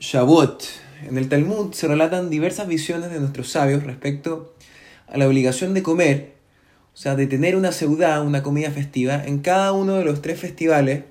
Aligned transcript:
Shavuot. 0.00 0.62
En 1.08 1.18
el 1.18 1.28
Talmud 1.28 1.72
se 1.72 1.88
relatan 1.88 2.30
diversas 2.30 2.68
visiones 2.68 3.10
de 3.10 3.18
nuestros 3.18 3.50
sabios 3.50 3.82
respecto 3.82 4.54
a 5.08 5.18
la 5.18 5.26
obligación 5.26 5.74
de 5.74 5.82
comer, 5.82 6.34
o 6.94 6.96
sea, 6.96 7.16
de 7.16 7.26
tener 7.26 7.56
una 7.56 7.72
seudá, 7.72 8.22
una 8.22 8.44
comida 8.44 8.70
festiva, 8.70 9.24
en 9.24 9.40
cada 9.40 9.72
uno 9.72 9.94
de 9.94 10.04
los 10.04 10.22
tres 10.22 10.38
festivales 10.38 11.02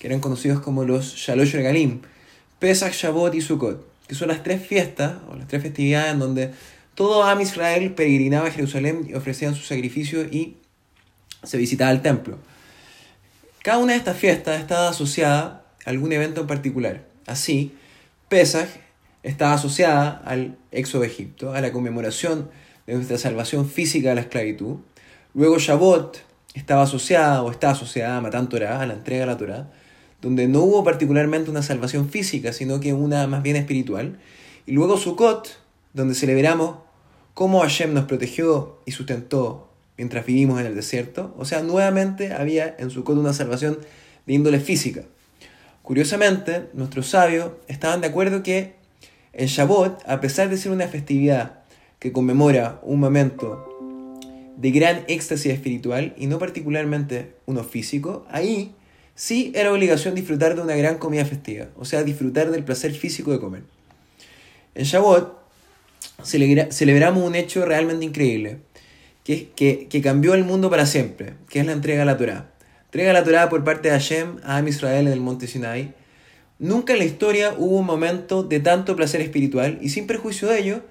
que 0.00 0.08
eran 0.08 0.18
conocidos 0.18 0.60
como 0.60 0.84
los 0.84 1.14
Shalosh 1.14 1.52
Regalim, 1.52 2.00
Pesach, 2.58 2.92
Shavuot 2.92 3.36
y 3.36 3.40
Sukkot, 3.40 3.86
que 4.08 4.16
son 4.16 4.28
las 4.28 4.42
tres 4.42 4.66
fiestas 4.66 5.14
o 5.30 5.36
las 5.36 5.46
tres 5.46 5.62
festividades 5.62 6.12
en 6.12 6.18
donde 6.18 6.50
todo 6.96 7.22
Am 7.22 7.40
Israel 7.40 7.92
peregrinaba 7.92 8.48
a 8.48 8.50
Jerusalén 8.50 9.06
y 9.08 9.14
ofrecían 9.14 9.54
su 9.54 9.62
sacrificio 9.62 10.24
y 10.24 10.56
se 11.44 11.56
visitaba 11.56 11.92
el 11.92 12.02
templo. 12.02 12.38
Cada 13.62 13.78
una 13.78 13.92
de 13.92 13.98
estas 13.98 14.16
fiestas 14.16 14.60
estaba 14.60 14.88
asociada 14.88 15.64
a 15.86 15.90
algún 15.90 16.12
evento 16.12 16.40
en 16.40 16.46
particular. 16.48 17.04
Así, 17.26 17.72
Pesach 18.34 18.68
estaba 19.22 19.52
asociada 19.52 20.20
al 20.24 20.58
éxodo 20.72 21.02
de 21.02 21.06
Egipto, 21.06 21.54
a 21.54 21.60
la 21.60 21.70
conmemoración 21.70 22.50
de 22.84 22.94
nuestra 22.94 23.16
salvación 23.16 23.70
física 23.70 24.08
de 24.08 24.16
la 24.16 24.22
esclavitud. 24.22 24.78
Luego 25.34 25.60
Shavuot 25.60 26.18
estaba 26.52 26.82
asociada 26.82 27.44
o 27.44 27.52
está 27.52 27.70
asociada 27.70 28.16
a 28.16 28.20
Matan 28.20 28.48
Torah, 28.48 28.80
a 28.80 28.86
la 28.86 28.94
entrega 28.94 29.20
de 29.20 29.26
la 29.26 29.38
Torah, 29.38 29.70
donde 30.20 30.48
no 30.48 30.62
hubo 30.62 30.82
particularmente 30.82 31.48
una 31.48 31.62
salvación 31.62 32.08
física, 32.08 32.52
sino 32.52 32.80
que 32.80 32.92
una 32.92 33.28
más 33.28 33.44
bien 33.44 33.54
espiritual. 33.54 34.18
Y 34.66 34.72
luego 34.72 34.96
Sukkot, 34.96 35.56
donde 35.92 36.16
celebramos 36.16 36.78
cómo 37.34 37.60
Hashem 37.60 37.94
nos 37.94 38.06
protegió 38.06 38.80
y 38.84 38.90
sustentó 38.90 39.70
mientras 39.96 40.26
vivimos 40.26 40.58
en 40.58 40.66
el 40.66 40.74
desierto. 40.74 41.32
O 41.38 41.44
sea, 41.44 41.62
nuevamente 41.62 42.32
había 42.32 42.74
en 42.80 42.90
Sukkot 42.90 43.16
una 43.16 43.32
salvación 43.32 43.78
de 44.26 44.34
índole 44.34 44.58
física. 44.58 45.04
Curiosamente, 45.84 46.70
nuestros 46.72 47.08
sabios 47.08 47.52
estaban 47.68 48.00
de 48.00 48.06
acuerdo 48.06 48.42
que 48.42 48.72
en 49.34 49.48
Shavuot, 49.48 50.00
a 50.06 50.18
pesar 50.18 50.48
de 50.48 50.56
ser 50.56 50.72
una 50.72 50.88
festividad 50.88 51.58
que 51.98 52.10
conmemora 52.10 52.80
un 52.84 53.00
momento 53.00 53.68
de 54.56 54.70
gran 54.70 55.04
éxtasis 55.08 55.52
espiritual 55.52 56.14
y 56.16 56.26
no 56.26 56.38
particularmente 56.38 57.34
uno 57.44 57.62
físico, 57.64 58.24
ahí 58.30 58.72
sí 59.14 59.52
era 59.54 59.70
obligación 59.70 60.14
disfrutar 60.14 60.56
de 60.56 60.62
una 60.62 60.74
gran 60.74 60.96
comida 60.96 61.26
festiva, 61.26 61.66
o 61.76 61.84
sea, 61.84 62.02
disfrutar 62.02 62.50
del 62.50 62.64
placer 62.64 62.94
físico 62.94 63.30
de 63.32 63.40
comer. 63.40 63.64
En 64.74 64.84
Shavuot 64.84 65.36
celebramos 66.22 67.22
un 67.22 67.34
hecho 67.34 67.66
realmente 67.66 68.06
increíble, 68.06 68.56
que, 69.22 69.50
que, 69.54 69.86
que 69.88 70.00
cambió 70.00 70.32
el 70.32 70.44
mundo 70.44 70.70
para 70.70 70.86
siempre, 70.86 71.34
que 71.50 71.60
es 71.60 71.66
la 71.66 71.72
entrega 71.72 72.04
a 72.04 72.06
la 72.06 72.16
Torah. 72.16 72.53
Entrega 72.94 73.12
la 73.12 73.24
Torah 73.24 73.48
por 73.48 73.64
parte 73.64 73.88
de 73.88 73.94
Hashem 73.94 74.36
a 74.44 74.58
Am 74.58 74.68
Israel 74.68 75.08
en 75.08 75.12
el 75.12 75.20
monte 75.20 75.48
Sinai. 75.48 75.94
Nunca 76.60 76.92
en 76.92 77.00
la 77.00 77.04
historia 77.04 77.52
hubo 77.58 77.78
un 77.78 77.86
momento 77.86 78.44
de 78.44 78.60
tanto 78.60 78.94
placer 78.94 79.20
espiritual 79.20 79.78
y 79.80 79.88
sin 79.88 80.06
perjuicio 80.06 80.46
de 80.46 80.60
ello, 80.60 80.82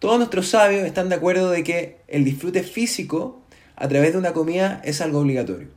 todos 0.00 0.18
nuestros 0.18 0.48
sabios 0.48 0.84
están 0.84 1.08
de 1.08 1.14
acuerdo 1.14 1.52
de 1.52 1.62
que 1.62 1.98
el 2.08 2.24
disfrute 2.24 2.64
físico 2.64 3.44
a 3.76 3.86
través 3.86 4.10
de 4.10 4.18
una 4.18 4.32
comida 4.32 4.82
es 4.84 5.00
algo 5.00 5.20
obligatorio. 5.20 5.68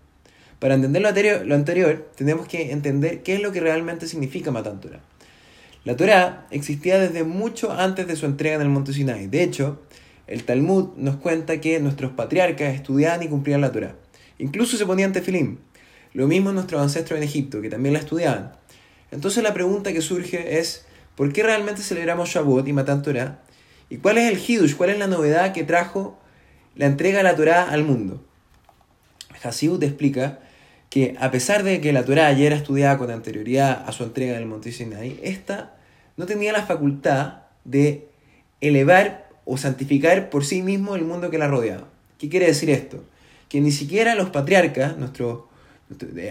Para 0.57 0.73
entender 0.73 1.03
lo 1.03 1.09
anterior, 1.09 1.45
lo 1.45 1.53
anterior 1.53 2.09
tenemos 2.15 2.47
que 2.47 2.71
entender 2.71 3.21
qué 3.21 3.35
es 3.35 3.41
lo 3.43 3.51
que 3.51 3.59
realmente 3.59 4.07
significa 4.07 4.49
Matan 4.49 4.81
Torah. 4.81 5.01
La 5.83 5.95
Torah 5.95 6.47
existía 6.49 6.97
desde 6.97 7.23
mucho 7.23 7.71
antes 7.71 8.07
de 8.07 8.15
su 8.15 8.25
entrega 8.25 8.55
en 8.55 8.61
el 8.63 8.69
monte 8.69 8.91
Sinai. 8.91 9.27
De 9.27 9.43
hecho, 9.43 9.83
el 10.25 10.45
Talmud 10.45 10.95
nos 10.97 11.17
cuenta 11.17 11.61
que 11.61 11.79
nuestros 11.79 12.13
patriarcas 12.13 12.73
estudiaban 12.73 13.21
y 13.21 13.27
cumplían 13.27 13.61
la 13.61 13.71
Torah. 13.71 13.93
Incluso 14.39 14.77
se 14.77 14.85
ponían 14.87 15.13
tefilim. 15.13 15.59
Lo 16.15 16.27
mismo 16.27 16.53
nuestros 16.53 16.81
ancestros 16.81 17.17
en 17.17 17.23
Egipto, 17.23 17.61
que 17.61 17.69
también 17.69 17.91
la 17.91 17.99
estudiaban. 17.99 18.53
Entonces 19.11 19.43
la 19.43 19.53
pregunta 19.53 19.91
que 19.91 20.01
surge 20.01 20.59
es, 20.59 20.85
¿por 21.15 21.33
qué 21.33 21.43
realmente 21.43 21.81
celebramos 21.81 22.29
Shavuot 22.29 22.65
y 22.69 22.71
Matan 22.71 23.01
Torah? 23.01 23.41
¿Y 23.89 23.97
cuál 23.97 24.17
es 24.17 24.31
el 24.31 24.39
Hidush, 24.39 24.75
cuál 24.77 24.91
es 24.91 24.97
la 24.97 25.07
novedad 25.07 25.51
que 25.51 25.65
trajo 25.65 26.17
la 26.73 26.85
entrega 26.85 27.17
de 27.17 27.25
la 27.25 27.35
Torah 27.35 27.69
al 27.69 27.83
mundo? 27.83 28.23
Hasidut 29.43 29.83
explica 29.83 30.39
que 30.89 31.17
a 31.19 31.31
pesar 31.31 31.63
de 31.63 31.81
que 31.81 31.91
la 31.91 32.05
Torah 32.05 32.31
ya 32.31 32.45
era 32.45 32.55
estudiada 32.55 32.97
con 32.97 33.11
anterioridad 33.11 33.83
a 33.85 33.91
su 33.91 34.05
entrega 34.05 34.35
en 34.35 34.39
el 34.39 34.45
Monte 34.47 34.71
Sinai, 34.71 35.19
esta 35.21 35.75
no 36.15 36.25
tenía 36.27 36.53
la 36.53 36.65
facultad 36.65 37.39
de 37.65 38.07
elevar 38.61 39.27
o 39.43 39.57
santificar 39.57 40.29
por 40.29 40.45
sí 40.45 40.61
mismo 40.61 40.95
el 40.95 41.03
mundo 41.03 41.29
que 41.29 41.37
la 41.37 41.49
rodeaba. 41.49 41.89
¿Qué 42.17 42.29
quiere 42.29 42.45
decir 42.45 42.69
esto? 42.69 43.03
Que 43.49 43.59
ni 43.59 43.73
siquiera 43.73 44.15
los 44.15 44.29
patriarcas, 44.29 44.97
nuestro 44.97 45.49
de 45.49 45.54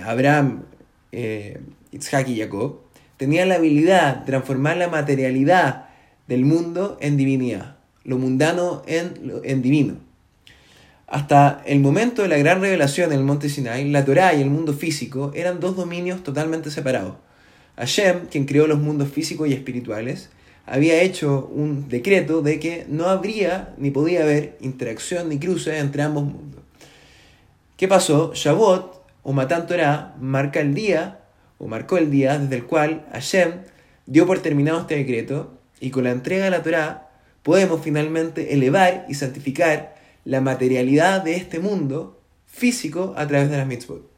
Abraham, 0.05 0.65
eh, 1.13 1.61
Isaac 1.93 2.29
y 2.29 2.39
Jacob, 2.39 2.81
tenían 3.17 3.49
la 3.49 3.57
habilidad 3.57 4.19
de 4.19 4.27
transformar 4.27 4.77
la 4.77 4.89
materialidad 4.89 5.89
del 6.27 6.45
mundo 6.45 6.99
en 7.01 7.17
divinidad, 7.17 7.77
lo 8.05 8.19
mundano 8.19 8.83
en, 8.87 9.33
en 9.45 9.63
divino. 9.63 9.97
Hasta 11.07 11.63
el 11.67 11.81
momento 11.81 12.23
de 12.23 12.29
la 12.29 12.39
gran 12.39 12.61
revelación 12.61 13.13
en 13.13 13.19
el 13.19 13.25
monte 13.25 13.49
Sinai, 13.49 13.89
la 13.91 14.05
Torá 14.05 14.35
y 14.35 14.43
el 14.43 14.51
mundo 14.51 14.73
físico 14.73 15.33
eran 15.35 15.61
dos 15.61 15.77
dominios 15.77 16.23
totalmente 16.23 16.71
separados. 16.71 17.15
Hashem, 17.77 18.27
quien 18.27 18.47
creó 18.47 18.67
los 18.67 18.81
mundos 18.81 19.11
físicos 19.11 19.49
y 19.49 19.53
espirituales, 19.53 20.31
había 20.67 21.03
hecho 21.03 21.51
un 21.53 21.89
decreto 21.89 22.41
de 22.41 22.59
que 22.59 22.87
no 22.89 23.09
habría 23.09 23.75
ni 23.77 23.91
podía 23.91 24.23
haber 24.23 24.57
interacción 24.61 25.29
ni 25.29 25.39
cruce 25.39 25.79
entre 25.79 26.03
ambos 26.03 26.25
mundos. 26.25 26.63
¿Qué 27.77 27.87
pasó? 27.87 28.33
Shavuot 28.35 29.04
o 29.25 29.33
Matan 29.33 29.67
Torah 29.67 30.15
marca 30.21 30.61
el 30.61 30.75
día, 30.75 31.19
o 31.59 31.67
marcó 31.67 31.99
el 31.99 32.11
día 32.11 32.39
desde 32.39 32.57
el 32.57 32.65
cual 32.65 33.07
Hashem 33.13 33.63
dio 34.07 34.27
por 34.27 34.39
terminado 34.41 34.81
este 34.81 34.97
decreto, 34.97 35.59
y 35.81 35.91
con 35.91 36.05
la 36.05 36.11
entrega 36.11 36.45
de 36.45 36.51
la 36.51 36.63
Torah 36.63 37.09
podemos 37.43 37.83
finalmente 37.83 38.55
elevar 38.55 39.07
y 39.09 39.15
santificar 39.15 39.97
la 40.25 40.41
materialidad 40.41 41.25
de 41.25 41.37
este 41.37 41.59
mundo 41.59 42.21
físico 42.47 43.15
a 43.17 43.27
través 43.27 43.51
de 43.51 43.57
las 43.57 43.67
mitzvot. 43.67 44.09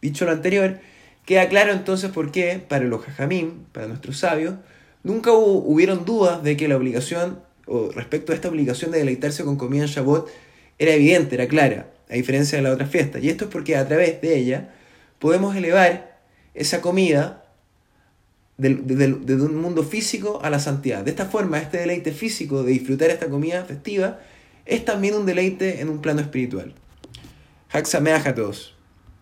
Dicho 0.00 0.26
lo 0.26 0.32
anterior, 0.32 0.78
queda 1.24 1.48
claro 1.48 1.72
entonces 1.72 2.10
por 2.10 2.30
qué 2.30 2.62
para 2.66 2.84
los 2.84 3.02
jajamim, 3.02 3.64
para 3.72 3.88
nuestros 3.88 4.18
sabios, 4.18 4.54
nunca 5.02 5.32
hubo, 5.32 5.64
hubieron 5.66 6.04
dudas 6.04 6.42
de 6.42 6.56
que 6.56 6.68
la 6.68 6.76
obligación, 6.76 7.40
o 7.66 7.90
respecto 7.90 8.32
a 8.32 8.34
esta 8.34 8.48
obligación 8.48 8.90
de 8.90 8.98
deleitarse 8.98 9.44
con 9.44 9.56
comida 9.56 9.82
en 9.82 9.88
Shabbat, 9.88 10.26
era 10.78 10.92
evidente, 10.92 11.36
era 11.36 11.48
clara 11.48 11.86
a 12.12 12.14
diferencia 12.14 12.58
de 12.58 12.62
la 12.62 12.72
otra 12.72 12.86
fiesta. 12.86 13.18
Y 13.18 13.30
esto 13.30 13.46
es 13.46 13.50
porque 13.50 13.74
a 13.74 13.88
través 13.88 14.20
de 14.20 14.36
ella 14.36 14.68
podemos 15.18 15.56
elevar 15.56 16.20
esa 16.52 16.82
comida 16.82 17.44
desde 18.58 19.42
un 19.42 19.56
mundo 19.56 19.82
físico 19.82 20.40
a 20.42 20.50
la 20.50 20.60
santidad. 20.60 21.02
De 21.02 21.10
esta 21.10 21.24
forma, 21.24 21.58
este 21.58 21.78
deleite 21.78 22.12
físico 22.12 22.62
de 22.62 22.72
disfrutar 22.72 23.10
esta 23.10 23.28
comida 23.28 23.64
festiva 23.64 24.20
es 24.66 24.84
también 24.84 25.14
un 25.14 25.24
deleite 25.24 25.80
en 25.80 25.88
un 25.88 26.02
plano 26.02 26.20
espiritual. 26.20 26.74
Haxameach 27.70 28.26
a 28.26 28.34
todos. 28.34 28.76